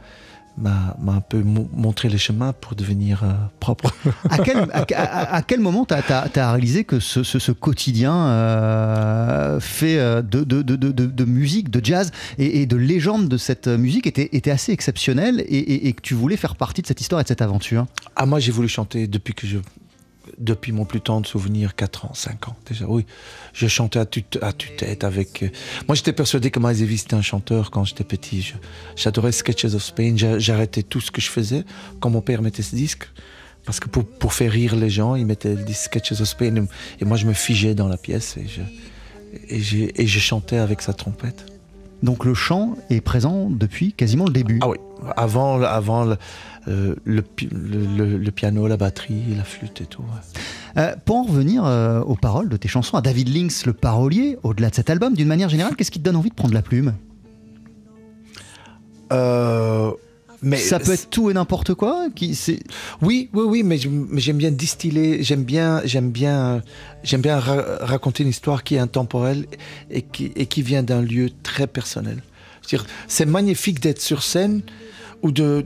[0.56, 3.92] m'a un peu mo- montré le chemin pour devenir euh, propre.
[4.30, 8.14] à, quel, à, à- à quel moment tu as, réalisé que ce, ce- ce quotidien
[8.14, 12.76] euh, fait euh, de, de, de, de- de- de musique, de jazz et, et de
[12.76, 16.56] légende de cette musique était, était assez exceptionnel et, et- et que tu voulais faire
[16.56, 17.86] partie de cette histoire et de cette aventure?
[18.16, 19.58] Ah, moi, j'ai voulu chanter depuis que je.
[20.38, 23.06] Depuis mon plus tendre souvenir, 4 ans, 5 ans déjà, oui.
[23.52, 25.42] Je chantais à tue- à tue-tête avec.
[25.44, 25.48] euh,
[25.86, 28.52] Moi, j'étais persuadé que Miles Davis était un chanteur quand j'étais petit.
[28.96, 30.14] J'adorais Sketches of Spain.
[30.16, 31.64] J'a- J'arrêtais tout ce que je faisais
[32.00, 33.08] quand mon père mettait ce disque.
[33.64, 36.66] Parce que pour, pour faire rire les gens, il mettait disque Sketches of Spain.
[37.00, 38.60] Et, moi, je me figeais dans la pièce et je,
[39.48, 41.46] et, et je chantais avec sa trompette.
[42.04, 44.58] Donc le chant est présent depuis quasiment le début.
[44.62, 44.76] Ah oui,
[45.16, 46.16] avant, avant le,
[46.68, 50.02] euh, le, pi- le- le- le piano, la batterie, la flûte et tout.
[50.02, 50.42] ouais.
[50.82, 54.36] Euh, pour en revenir euh, aux paroles de tes chansons, à David Lynx, le parolier,
[54.42, 56.62] au-delà de cet album, d'une manière générale, qu'est-ce qui te donne envie de prendre la
[56.62, 56.92] plume?
[59.12, 59.90] Euh,
[60.44, 62.60] mais Ça peut être tout et n'importe quoi qui, c'est...
[63.02, 66.62] Oui, oui, oui, mais, j'aime bien distiller, j'aime bien, j'aime bien,
[67.02, 69.46] j'aime bien ra- raconter une histoire qui est intemporelle
[69.90, 72.22] et qui, et qui vient d'un lieu très personnel.
[73.08, 74.62] C'est magnifique d'être sur scène
[75.22, 75.64] ou de,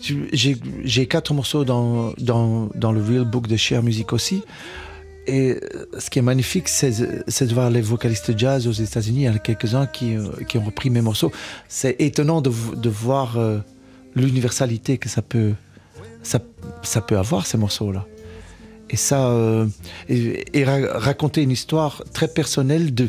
[0.00, 4.42] j'ai quatre morceaux dans, dans, dans le Real Book de Cher Music aussi.
[5.26, 5.60] Et
[5.98, 9.20] ce qui est magnifique, c'est de voir les vocalistes jazz aux États-Unis.
[9.20, 11.30] Il y en a quelques-uns qui, euh, qui ont repris mes morceaux.
[11.68, 13.58] C'est étonnant de voir euh,
[14.14, 15.52] l'universalité que ça peut,
[16.22, 16.38] ça,
[16.82, 18.06] ça peut avoir, ces morceaux-là.
[18.90, 19.66] Et ça, euh,
[20.08, 23.08] et, et ra- raconter une histoire très personnelle de.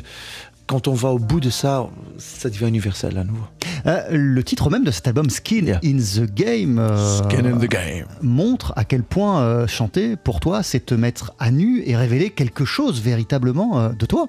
[0.67, 3.45] Quand on va au bout de ça, ça devient universel à nouveau.
[3.87, 5.79] Euh, le titre même de cet album, Skin Yeah.
[5.83, 8.05] in the Game, euh, Skin in the game.
[8.21, 12.29] montre à quel point euh, chanter pour toi, c'est te mettre à nu et révéler
[12.29, 14.27] quelque chose véritablement euh, de toi.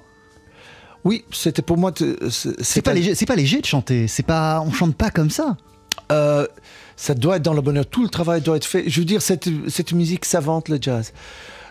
[1.03, 1.91] Oui, c'était pour moi.
[2.29, 4.07] C'est pas léger, c'est pas léger de chanter.
[4.07, 5.57] C'est pas, on chante pas comme ça.
[6.11, 6.45] Euh,
[6.95, 7.85] ça doit être dans le bonheur.
[7.87, 8.83] Tout le travail doit être fait.
[8.87, 11.13] Je veux dire, cette, cette musique savante, le jazz.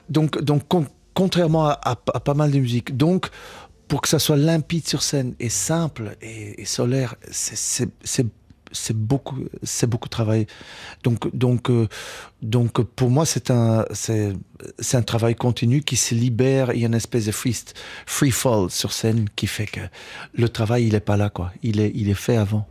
[0.09, 2.97] Donc, donc con- contrairement à, pas mal de musiques.
[2.97, 3.29] Donc,
[3.87, 7.89] pour que ça soit limpide sur scène et simple et, solaire, c'est-
[8.95, 10.47] beaucoup, c'est beaucoup de travail.
[11.03, 11.89] Donc, donc, euh,
[12.41, 14.33] donc pour moi, c'est un, c'est
[14.79, 16.73] c'est un travail continu qui se libère.
[16.73, 17.57] Il y a une espèce de free,
[18.07, 19.81] free fall sur scène qui fait que
[20.35, 21.53] le travail, il est pas là, quoi.
[21.65, 22.67] Il est, il est fait avant.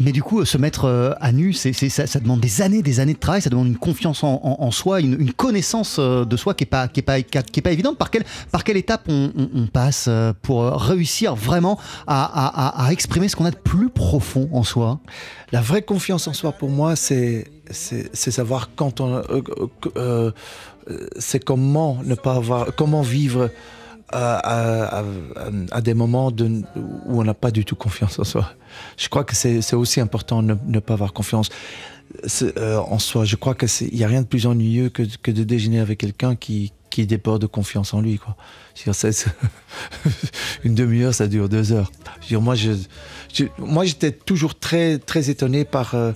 [0.00, 3.12] Mais du coup, euh, se mettre euh, à nu, ça, demande des années, des années
[3.12, 6.66] de travail, ça demande une confiance en, soi, une, connaissance euh, de soi qui est
[6.66, 6.88] pas,
[7.66, 7.98] évidente.
[7.98, 10.08] Par quelle, étape on, passe
[10.42, 15.00] pour réussir vraiment à, exprimer ce qu'on a de plus profond en soi?
[15.52, 19.02] La vraie confiance en soi, pour moi, c'est savoir quand
[21.18, 23.50] c'est comment ne pas avoir, comment vivre
[24.12, 25.02] à,
[25.82, 28.52] des moments où on n'a pas du tout confiance en soi.
[28.96, 31.48] Je crois que c'est aussi important de ne, pas avoir confiance
[32.42, 33.24] euh, en soi.
[33.24, 35.98] Je crois que c'est il y a rien de plus ennuyeux que, de déjeuner avec
[35.98, 38.18] quelqu'un qui qui déborde de confiance en lui.
[40.64, 41.92] Une demi-heure, ça dure deux heures.
[42.32, 46.10] Moi, j'étais toujours très, très étonné par euh,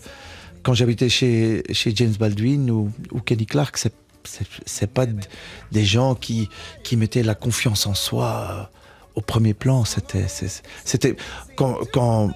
[0.64, 3.76] quand j'habitais chez, chez James Baldwin ou, ou Kenny Clark.
[3.76, 5.06] C'est, c'est, pas
[5.72, 6.48] des gens qui,
[6.82, 8.62] qui mettaient la confiance en soi euh,
[9.14, 9.84] au premier plan.
[9.84, 10.26] C'était,
[10.84, 11.16] c'était
[11.56, 12.30] quand, quand,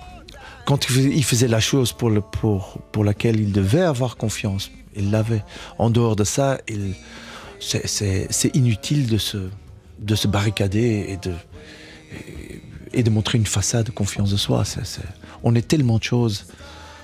[0.66, 4.70] quand il faisait, la chose pour, le, pour, pour laquelle il devait avoir confiance.
[4.96, 5.44] Il l'avait.
[5.78, 6.58] En dehors de ça,
[7.60, 9.38] c'est, inutile de se,
[9.98, 11.34] de se barricader et de,
[12.92, 14.64] et, de montrer une façade de confiance de soi.
[15.42, 16.46] On est tellement de choses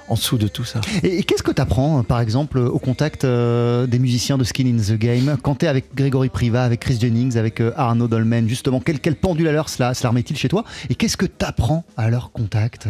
[0.08, 0.80] en dessous de tout ça.
[1.02, 4.66] Et, et qu'est-ce que tu apprends, par exemple, au contact euh, des musiciens de Skin
[4.66, 8.08] in the Game Quand tu es avec Grégory Priva, avec Chris Jennings, avec euh, Arnaud
[8.08, 11.26] Dolmen, justement, quel, quel pendule à l'heure cela, cela remet-il chez toi Et qu'est-ce que
[11.26, 12.88] tu apprends à leur contact?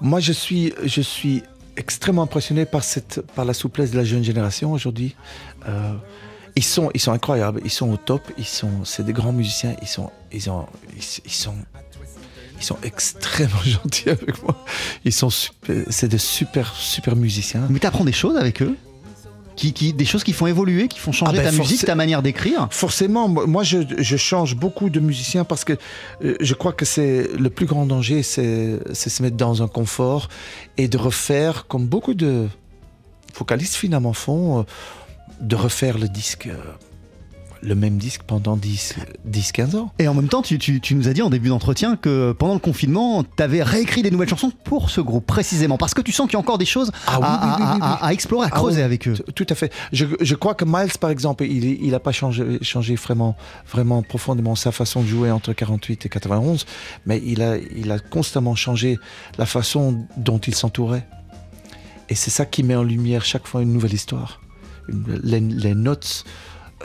[0.00, 1.42] Moi, je suis, je suis
[1.76, 5.14] extrêmement impressionné par, cette, par la souplesse de la jeune génération aujourd'hui.
[5.68, 5.94] Euh,
[6.56, 9.74] ils, sont, ils sont incroyables, ils sont au top, ils sont, c'est des grands musiciens,
[9.80, 10.66] ils sont, ils ont,
[10.96, 11.54] ils, ils sont,
[12.62, 14.64] ils sont extrêmement gentils avec moi.
[15.04, 17.66] Ils sont super, c'est des super, super musiciens.
[17.68, 18.76] Mais tu apprends des choses avec eux
[19.54, 21.94] qui, qui- Des choses qui font évoluer, qui font changer Ah ben, ta musique, ta
[21.94, 22.68] manière d'écrire?
[22.70, 25.74] Forcément, moi je, je change beaucoup de musiciens parce que
[26.24, 29.68] euh, je crois que c'est le plus grand danger, c'est c'est se mettre dans un
[29.68, 30.28] confort
[30.78, 32.48] et de refaire, comme beaucoup de
[33.36, 34.62] vocalistes finalement font, euh,
[35.40, 36.56] de refaire le disque, euh,
[37.62, 39.92] le même disque pendant 10, 10 15 ans.
[40.00, 42.54] Et en même temps, tu, tu- tu nous as dit en début d'entretien que pendant
[42.54, 46.10] le confinement, tu avais réécrit des nouvelles chansons pour ce groupe, précisément, parce que tu
[46.10, 47.92] sens qu'il y a encore des choses Ah oui, à, oui, oui, à- oui, à-
[47.92, 47.98] oui.
[48.02, 49.14] à explorer, à Ah creuser avec eux.
[49.34, 49.72] Tout- à fait.
[49.92, 53.36] Je, je crois que Miles, par exemple, il n'a pas changé, changé vraiment,
[53.70, 56.66] vraiment profondément sa façon de jouer entre 48 et 91,
[57.06, 58.98] mais il a, il a constamment changé
[59.38, 61.06] la façon dont il s'entourait.
[62.08, 64.40] Et c'est ça qui met en lumière chaque fois une nouvelle histoire.
[65.22, 66.24] Les notes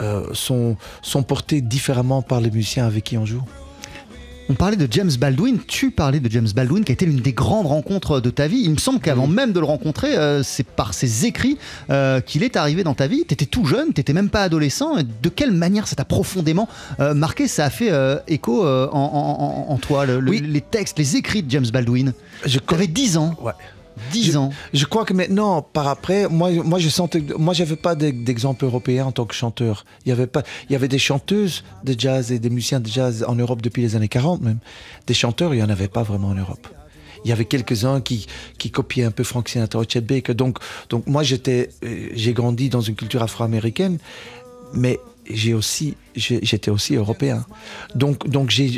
[0.00, 3.42] euh, sont, sont portées différemment par les musiciens avec qui on joue?
[4.50, 7.34] On parlait de James Baldwin, tu parlais de James Baldwin qui a été l'une des
[7.34, 8.62] grandes rencontres de ta vie.
[8.64, 11.58] Il me semble qu'avant même de le rencontrer, euh, c'est par ses écrits
[11.90, 13.24] euh, qu'il est arrivé dans ta vie.
[13.28, 14.94] Tu étais tout jeune, tu même pas adolescent.
[15.22, 16.66] De quelle manière ça t'a profondément
[16.98, 17.46] euh, marqué?
[17.46, 17.90] Ça a fait
[18.26, 20.40] écho en, en- en- en toi, le- Oui.
[20.42, 22.14] les textes, les écrits de James Baldwin?
[22.46, 23.34] Tu avais 10 ans.
[23.42, 23.52] Ouais.
[24.12, 24.50] 10 Je- ans.
[24.72, 28.64] Je crois que maintenant, par après, moi, moi je sentais, moi, j'avais pas d'e- d'exemple
[28.64, 29.84] européen en tant que chanteur.
[30.04, 32.88] Il y avait pas, il y avait des chanteuses de jazz et des musiciens de
[32.88, 34.58] jazz en Europe depuis les années 40 même.
[35.06, 36.68] Des chanteurs, il y en avait pas vraiment en Europe.
[37.24, 38.26] Il y avait quelques-uns qui,
[38.58, 40.34] qui copiaient un peu Frank Sinatra Chet Baker.
[40.34, 40.58] Donc,
[40.88, 43.98] donc moi, j'étais, euh, j'ai grandi dans une culture afro-américaine,
[44.72, 47.44] mais j'ai aussi, j'étais aussi européen.
[47.94, 48.68] Donc, donc j'ai,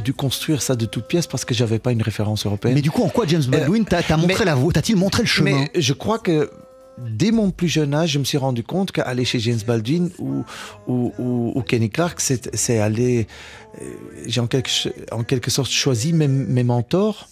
[0.00, 2.74] dû construire ça de toutes pièces parce que j'avais pas une référence européenne.
[2.74, 5.22] Mais du coup, en quoi James Baldwin t'a t'a montré mais- la voie T'a-t-il montré
[5.22, 6.50] le chemin Mais je crois que
[6.98, 10.44] dès mon plus jeune âge, je me suis rendu compte qu'aller chez James Baldwin ou,
[10.86, 13.26] ou, ou- ou Kenny Clark, c'est aller.
[13.80, 13.84] euh,
[14.26, 14.70] J'ai en quelque,
[15.10, 17.28] en quelque sorte choisi mes, mes mentors,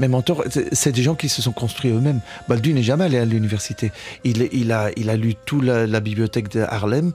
[0.00, 2.20] mes mentors, c'est- des gens qui se sont construits eux-mêmes.
[2.48, 3.92] Baldu n'est jamais allé à l'université.
[4.24, 7.12] Il, a, lu toute la, bibliothèque de Harlem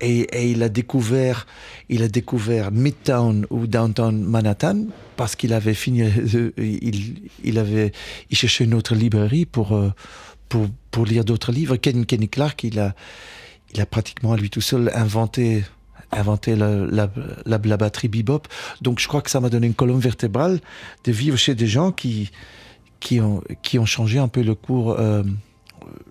[0.00, 1.46] et, il a découvert,
[1.88, 4.84] il a découvert Midtown ou Downtown Manhattan
[5.16, 6.52] parce qu'il avait fini, euh,
[7.42, 7.92] il, avait,
[8.30, 9.90] il cherchait une autre librairie pour, euh,
[10.50, 11.76] pour, pour lire d'autres livres.
[11.76, 12.94] Ken, Kenny Clark, il a,
[13.74, 15.64] il a pratiquement à lui tout seul inventé
[16.16, 17.10] inventé la, la,
[17.44, 18.48] la, la batterie bebop.
[18.82, 20.60] Donc je crois que ça m'a donné une colonne vertébrale
[21.04, 22.30] de vivre chez des gens qui,
[23.00, 25.22] qui, ont, qui ont changé un peu le cours, euh,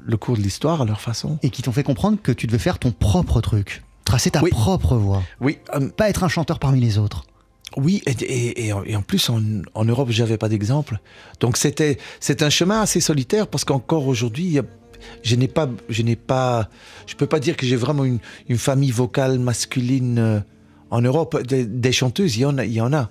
[0.06, 1.38] le cours de l'histoire à leur façon.
[1.44, 4.50] Et qui t'ont fait comprendre que tu devais faire ton propre truc, tracer ta Oui.
[4.52, 7.26] propre voie, Oui, euh, pas être un chanteur parmi les autres.
[7.78, 8.12] oui et,
[8.68, 9.42] et, et en- plus en,
[9.74, 11.00] en Europe, j'avais pas d'exemple.
[11.42, 14.64] Donc c'était c'est un chemin assez solitaire parce qu'encore aujourd'hui, il y a-
[15.24, 16.70] je n'ai pas, je n'ai pas,
[17.08, 18.20] je peux pas dire que j'ai vraiment une,
[18.58, 20.40] famille vocale masculine euh,
[20.90, 21.42] en Europe.
[21.44, 23.10] Des, chanteuses, il y en a, il y en a.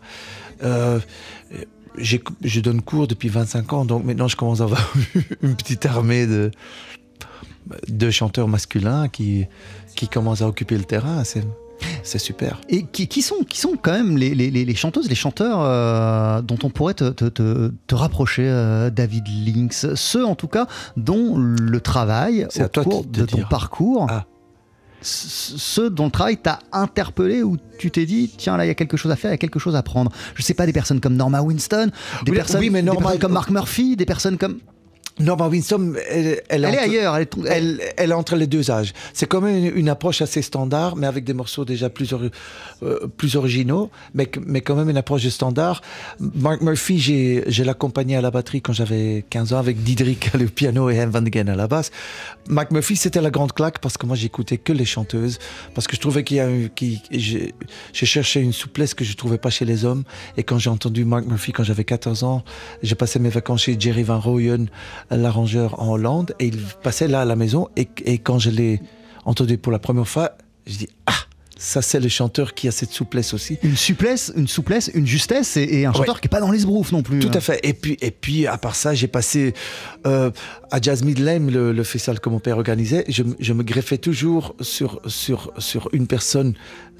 [0.62, 0.98] Euh,
[1.96, 4.92] je donne cours depuis 25 ans, donc maintenant je commence à avoir
[5.42, 6.50] une petite armée de,
[8.10, 9.46] chanteurs masculins qui,
[9.94, 11.22] qui commencent à occuper le terrain.
[12.02, 12.60] C'est super.
[12.68, 15.58] Et qui, qui sont, qui sont quand même les, les- les- les chanteuses, les chanteurs
[15.60, 20.48] euh, dont on pourrait te, te- te- te rapprocher, euh, David Lynx Ceux, en tout
[20.48, 23.48] cas, dont le travail C'est au cours de ton dire.
[23.48, 24.24] parcours, Ah.
[25.02, 28.74] ceux dont le travail t'a interpellé ou tu t'es dit, tiens, là, il y a
[28.74, 30.10] quelque chose à faire, il y a quelque chose à prendre.
[30.34, 31.90] Je sais pas, des personnes comme Norma Winston,
[32.24, 34.58] des, Oui, personnes, oui, mais des Norma- personnes comme Mark Murphy, des personnes comme...
[35.20, 37.36] Norma Winston, elle, elle, Elle est entre- ailleurs, elle est...
[37.48, 38.92] Elle, elle est entre les deux âges.
[39.12, 42.12] C'est quand même une, une approche assez standard, mais avec des morceaux déjà plus,
[42.82, 45.82] euh, plus originaux, mais, mais quand même une approche de standard.
[46.18, 50.90] Mark Murphy, j'ai l'accompagné à la batterie quand j'avais 15 ans avec Diedrich au piano
[50.90, 51.90] et Hem Van Gen à la basse.
[52.48, 55.38] Mark Murphy, c'était la grande claque parce que moi, j'écoutais que les chanteuses,
[55.74, 56.48] parce que je trouvais qu'il y a
[57.10, 57.54] j'ai
[57.92, 60.02] j'ai cherché une souplesse que je trouvais pas chez les hommes.
[60.36, 62.44] Et quand j'ai entendu Mark Murphy quand j'avais 14 ans,
[62.82, 64.66] j'ai passé mes vacances chez Jerry Van Rooyen,
[65.10, 67.68] l'arrangeur en Hollande, et il passait là à la maison.
[67.76, 68.80] Et, et quand je l'ai
[69.24, 70.32] entendu pour la première fois,
[70.66, 71.12] je dis ah,
[71.56, 73.58] ça c'est le chanteur qui a cette souplesse aussi.
[73.62, 76.20] Une souplesse, une souplesse, une justesse et, et un chanteur Ouais.
[76.20, 77.20] qui est pas dans les sbroufs non plus.
[77.20, 77.36] Tout hein.
[77.36, 77.60] à fait.
[77.62, 79.54] Et puis, et puis à part ça, j'ai passé
[80.06, 80.30] euh,
[80.70, 83.04] à Jazz Midlame, le, le festival que mon père organisait.
[83.08, 86.54] Je, me- je me greffais toujours sur, sur, sur une personne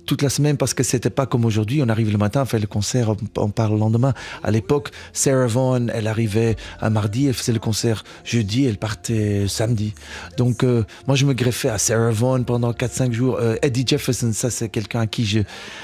[0.06, 1.82] toute la semaine parce que c'était pas comme aujourd'hui.
[1.82, 4.14] On arrive le matin, on fait le concert, on, part le lendemain.
[4.42, 9.46] À l'époque, Sarah Vaughan, elle arrivait un mardi, elle faisait le concert jeudi, elle partait
[9.48, 9.94] samedi.
[10.36, 13.38] Donc, euh, moi, je me greffais à Sarah Vaughan pendant 4-5 jours.
[13.40, 15.40] Euh, Eddie Jefferson, ça, c'est quelqu'un à qui je,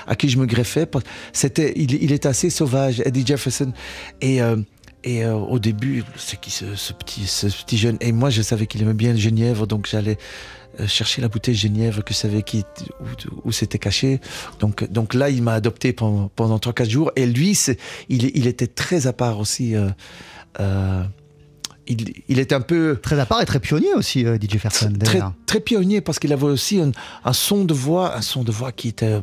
[0.06, 0.86] à qui je me greffais.
[1.32, 3.72] C'était, il, il est assez sauvage, Eddie Jefferson.
[4.20, 4.56] Et, euh,
[5.02, 7.96] et euh, au début, c'est qui ce, ce petit, ce petit jeune?
[8.00, 10.18] Et moi, je savais qu'il aimait bien le genièvre, donc j'allais
[10.86, 12.64] chercher la bouteille genièvre que je savais qui,
[13.00, 13.04] où,
[13.48, 14.20] où c'était caché.
[14.60, 17.12] Donc, donc là, il m'a adopté pendant, pendant 3-4 jours.
[17.16, 17.58] Et lui,
[18.08, 19.74] il, il était très à part aussi.
[19.74, 19.88] euh,
[20.60, 21.02] euh,
[21.86, 24.92] il, il était un peu Très à part et très pionnier aussi, euh, DJ Ferson.
[25.02, 26.92] très, très pionnier parce qu'il avait aussi un,
[27.24, 29.20] un son de voix, un son de voix qui était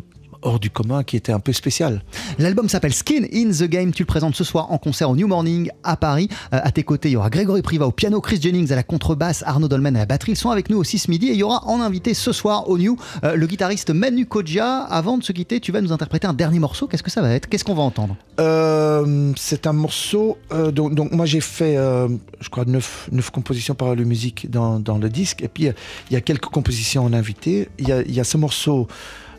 [0.47, 2.01] hors du commun, qui était un peu spécial.
[2.39, 3.91] L'album s'appelle Skin in the Game.
[3.91, 6.29] Tu le présentes ce soir en concert au New Morning à Paris.
[6.53, 8.83] Euh, à tes côtés, il y aura Grégory Priva au piano, Chris Jennings à la
[8.83, 10.31] contrebasse, Arnaud Dolmen à la batterie.
[10.33, 12.69] Ils sont avec nous aussi ce midi et il y aura en invité ce soir
[12.69, 14.83] au New euh, le guitariste Manu Kodja.
[14.83, 16.87] Avant de se quitter, tu vas nous interpréter un dernier morceau.
[16.87, 17.49] Qu'est-ce que ça va être?
[17.49, 18.15] Qu'est-ce qu'on va entendre?
[18.39, 20.37] Euh, c'est un morceau.
[20.53, 25.09] euh, donc, moi j'ai fait, je crois, neuf, neuf compositions par la musique dans, le
[25.09, 25.43] disque.
[25.43, 25.65] Et puis
[26.09, 27.67] il y a quelques compositions en invité.
[27.79, 28.87] Il y a ce morceau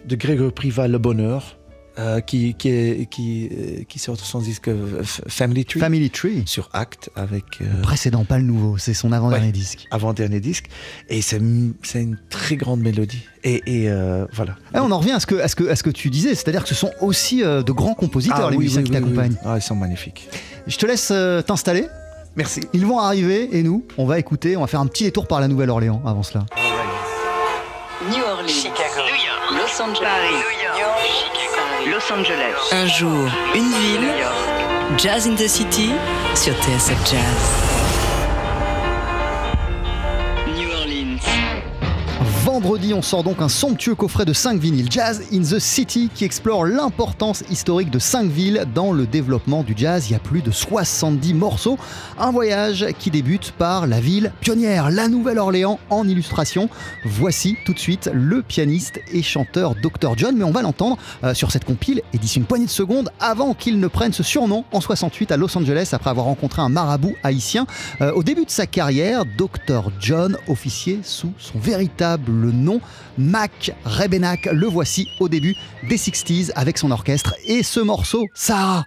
[0.07, 1.57] de Grégory Priva, Le Bonheur,
[1.99, 6.45] euh, qui, qui, est, qui, euh, qui sort son disque euh, Family Tree Family Tree.
[6.47, 8.79] sur Act avec euh, Précédent, pas le nouveau.
[8.79, 9.53] C'est son avant-dernier Ouais.
[9.53, 9.87] disque.
[9.91, 10.67] avant-dernier disque.
[11.09, 11.41] Et c'est
[11.83, 13.25] c'est une très grande mélodie.
[13.43, 14.55] Et, et, euh, voilà.
[14.75, 16.37] Et on en revient à ce que, à ce que, à ce que tu disais,
[16.37, 18.95] c'est-à-dire que ce sont aussi euh, de grands compositeurs, Ah les oui, musiciens oui, qui
[18.95, 19.33] oui, t'accompagnent.
[19.33, 19.39] oui.
[19.45, 20.29] Ah, ils sont magnifiques.
[20.69, 21.87] Je te laisse euh, t'installer.
[22.37, 22.61] Merci.
[22.75, 25.41] Ils vont arriver et nous, on va écouter, on va faire un petit détour par
[25.41, 26.47] la Nouvelle-Orléans avant cela.
[28.13, 28.47] New Orleans,
[29.79, 34.09] Los Angeles, Paris, Los Angeles, Un jour, une ville,
[34.97, 35.93] Jazz in the City
[36.35, 37.78] sur TSF Jazz.
[42.61, 46.25] Vendredi, on sort donc un somptueux coffret de 5 vinyles Jazz in the City qui
[46.25, 50.09] explore l'importance historique de 5 villes dans le développement du jazz.
[50.09, 51.79] Il y a plus de 70 morceaux.
[52.19, 56.69] Un voyage qui débute par la ville pionnière, la Nouvelle-Orléans en illustration.
[57.05, 60.15] Voici tout de suite le pianiste et chanteur Dr.
[60.17, 63.13] John, mais on va l'entendre euh, sur cette compile et d'ici une poignée de secondes
[63.21, 66.71] avant qu'il ne prenne ce surnom en 68 à Los Angeles après avoir rencontré un
[66.71, 67.69] marabout haïtien.
[68.01, 69.93] Euh, au début de sa carrière, Dr.
[70.01, 72.81] John officiait sous son véritable nom,
[73.17, 74.49] Mac Rebenak.
[74.53, 75.57] Le voici au début
[75.89, 78.85] des 60s avec son orchestre et ce morceau, Sarah.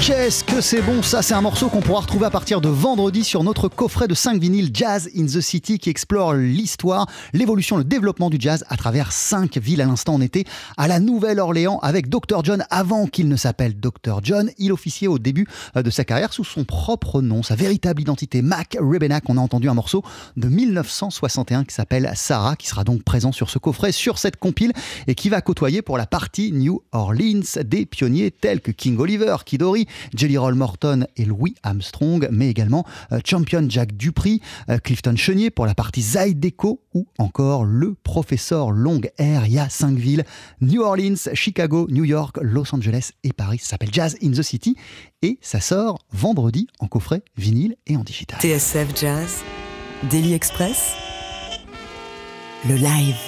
[0.00, 3.24] Qu'est-ce que c'est bon ça C'est un morceau qu'on pourra retrouver à partir de vendredi
[3.24, 7.84] sur notre coffret de 5 vinyles Jazz in the City qui explore l'histoire, l'évolution, le
[7.84, 9.80] développement du jazz à travers 5 villes.
[9.80, 10.44] À l'instant, on était
[10.76, 12.44] à la Nouvelle-Orléans avec Dr.
[12.44, 14.20] John avant qu'il ne s'appelle Dr.
[14.22, 14.50] John.
[14.58, 15.46] Il officiait au début
[15.76, 19.24] euh, de sa carrière sous son propre nom, sa véritable identité, Mac Rebenak.
[19.28, 20.04] On a entendu un morceau
[20.36, 24.72] de 1961 qui s'appelle Sarah, qui sera donc présent sur ce coffret, sur cette compile
[25.06, 29.36] et qui va côtoyer pour la partie New Orleans des pionniers tels que King Oliver,
[29.44, 35.16] Kidori, Jelly Roll Morton et Louis Armstrong, mais également euh, Champion Jack Dupri, euh, Clifton
[35.16, 39.46] Chenier pour la partie Zydeco ou encore le professeur Long Air.
[39.46, 40.24] Il y a cinq villes,
[40.60, 43.58] New Orleans, Chicago, New York, Los Angeles et Paris.
[43.58, 44.76] Ça s'appelle Jazz in the City
[45.22, 48.38] et ça sort vendredi en coffret vinyle et en digital.
[48.40, 49.42] TSF Jazz,
[50.10, 50.92] Daily Express,
[52.68, 53.27] le live.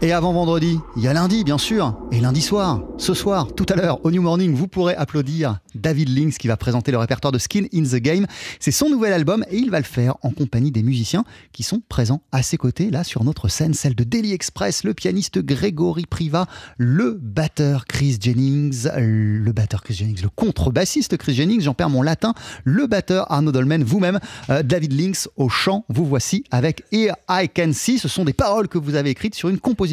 [0.00, 1.98] Et avant vendredi, il y a lundi, bien sûr.
[2.12, 6.08] Et lundi soir, ce soir, tout à l'heure, au New Morning, vous pourrez applaudir David
[6.16, 8.24] Links qui va présenter le répertoire de Skin in the Game.
[8.60, 11.82] C'est son nouvel album et il va le faire en compagnie des musiciens qui sont
[11.88, 16.06] présents à ses côtés, là, sur notre scène, celle de Daily Express, le pianiste Grégory
[16.06, 16.46] Priva,
[16.76, 22.02] le batteur Chris Jennings, le batteur Chris Jennings, le contrebassiste Chris Jennings, j'en perds mon
[22.02, 24.20] latin, le batteur Arnaud Dolmen, vous-même,
[24.50, 25.84] euh, David Links au chant.
[25.88, 27.98] Vous voici avec Here I Can See.
[27.98, 29.87] Ce sont des paroles que vous avez écrites sur une composition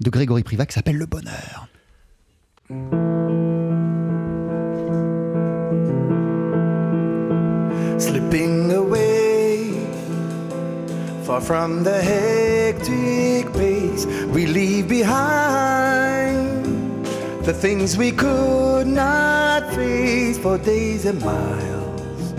[0.00, 1.68] de Grégory Privat qui s'appelle Le Bonheur.
[7.98, 9.72] Slipping away,
[11.24, 16.64] far from the hectic pace we leave behind.
[17.44, 22.34] The things we could not face for days and miles,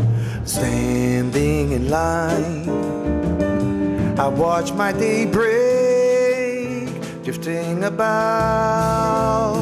[0.46, 2.70] standing in line.
[4.18, 5.61] I watch my day break,
[7.24, 9.54] drifting about,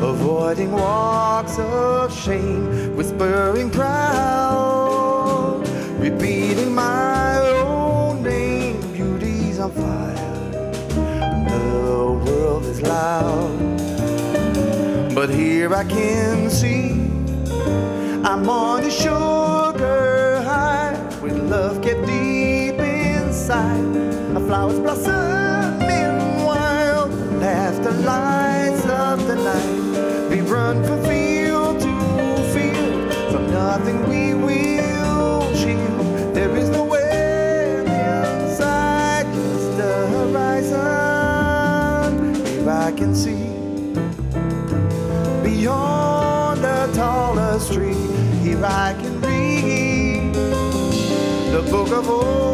[0.00, 5.62] avoiding walks of shame, whispering proud,
[6.00, 8.80] repeating my own name.
[8.92, 10.50] Beauty's on fire,
[11.48, 13.56] the world is loud,
[15.14, 16.90] but here I can see
[18.24, 23.78] I'm on a sugar high with love kept deep inside.
[24.36, 25.09] A flower's blossoming
[28.10, 29.80] lights up the night.
[30.30, 31.92] We run from field to
[32.54, 36.34] field, from nothing we will shield.
[36.34, 40.80] There is no end inside, just the horizon.
[42.46, 43.44] Here I can see
[45.48, 48.06] beyond the tallest tree.
[48.44, 50.34] Here I can read
[51.54, 52.49] the book of old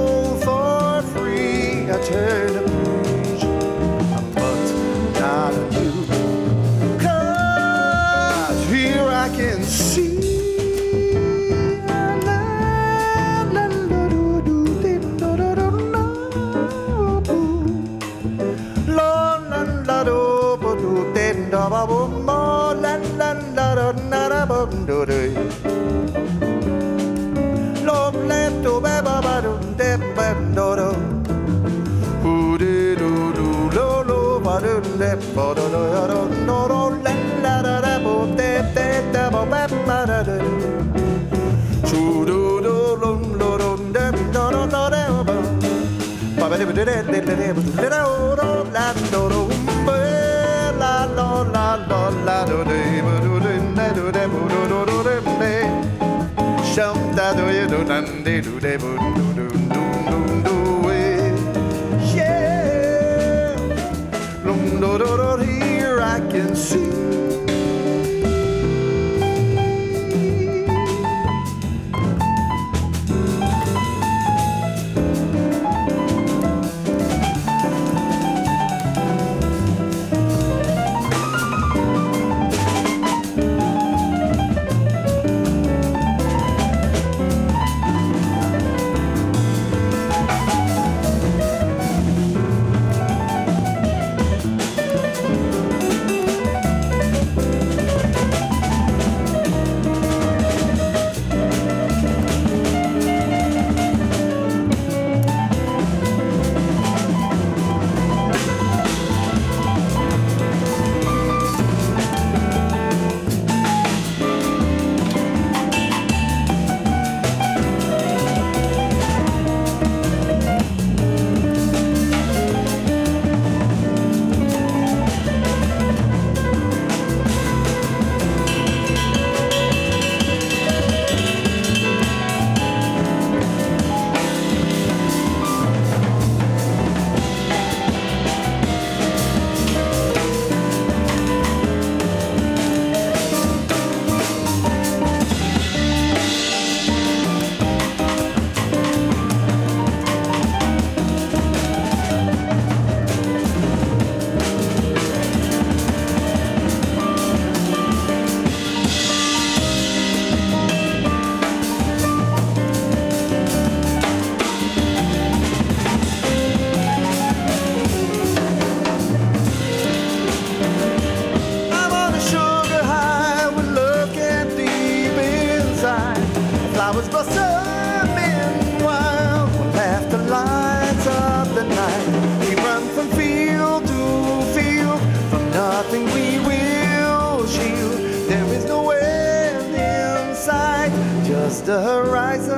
[176.87, 182.07] I was blossoming wild past the lights of the night.
[182.39, 188.29] We run from field to field, from nothing we will shield.
[188.29, 190.93] There is no end in sight,
[191.27, 192.55] just the horizon.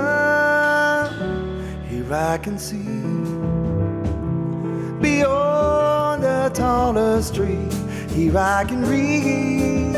[1.88, 2.84] Here I can see
[5.00, 7.70] beyond the tallest tree.
[8.14, 9.94] Here I can read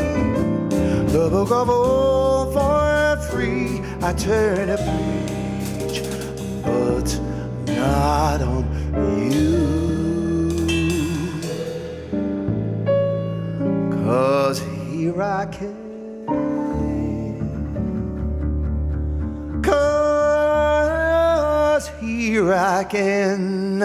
[1.09, 3.00] the book of all forms.
[4.03, 6.01] I turn a page,
[6.63, 7.19] but
[7.67, 8.65] not on
[9.31, 9.59] you.
[14.03, 15.77] Cause here I can.
[19.61, 20.71] Cause
[21.99, 23.81] here I can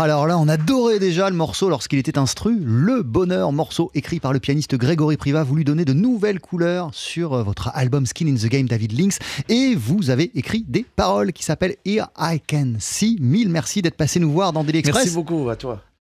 [0.00, 2.58] Alors là, on adorait déjà le morceau lorsqu'il était instru.
[2.64, 6.88] Le bonheur, morceau écrit par le pianiste Grégory Priva, vous lui donnez de nouvelles couleurs
[6.94, 9.18] sur euh, votre album Skin in the Game David Links.
[9.50, 13.18] Et vous avez écrit des paroles qui s'appellent Here I Can See.
[13.20, 14.80] Mille merci d'être passé nous voir dans Daily.
[14.86, 15.82] Merci beaucoup à toi.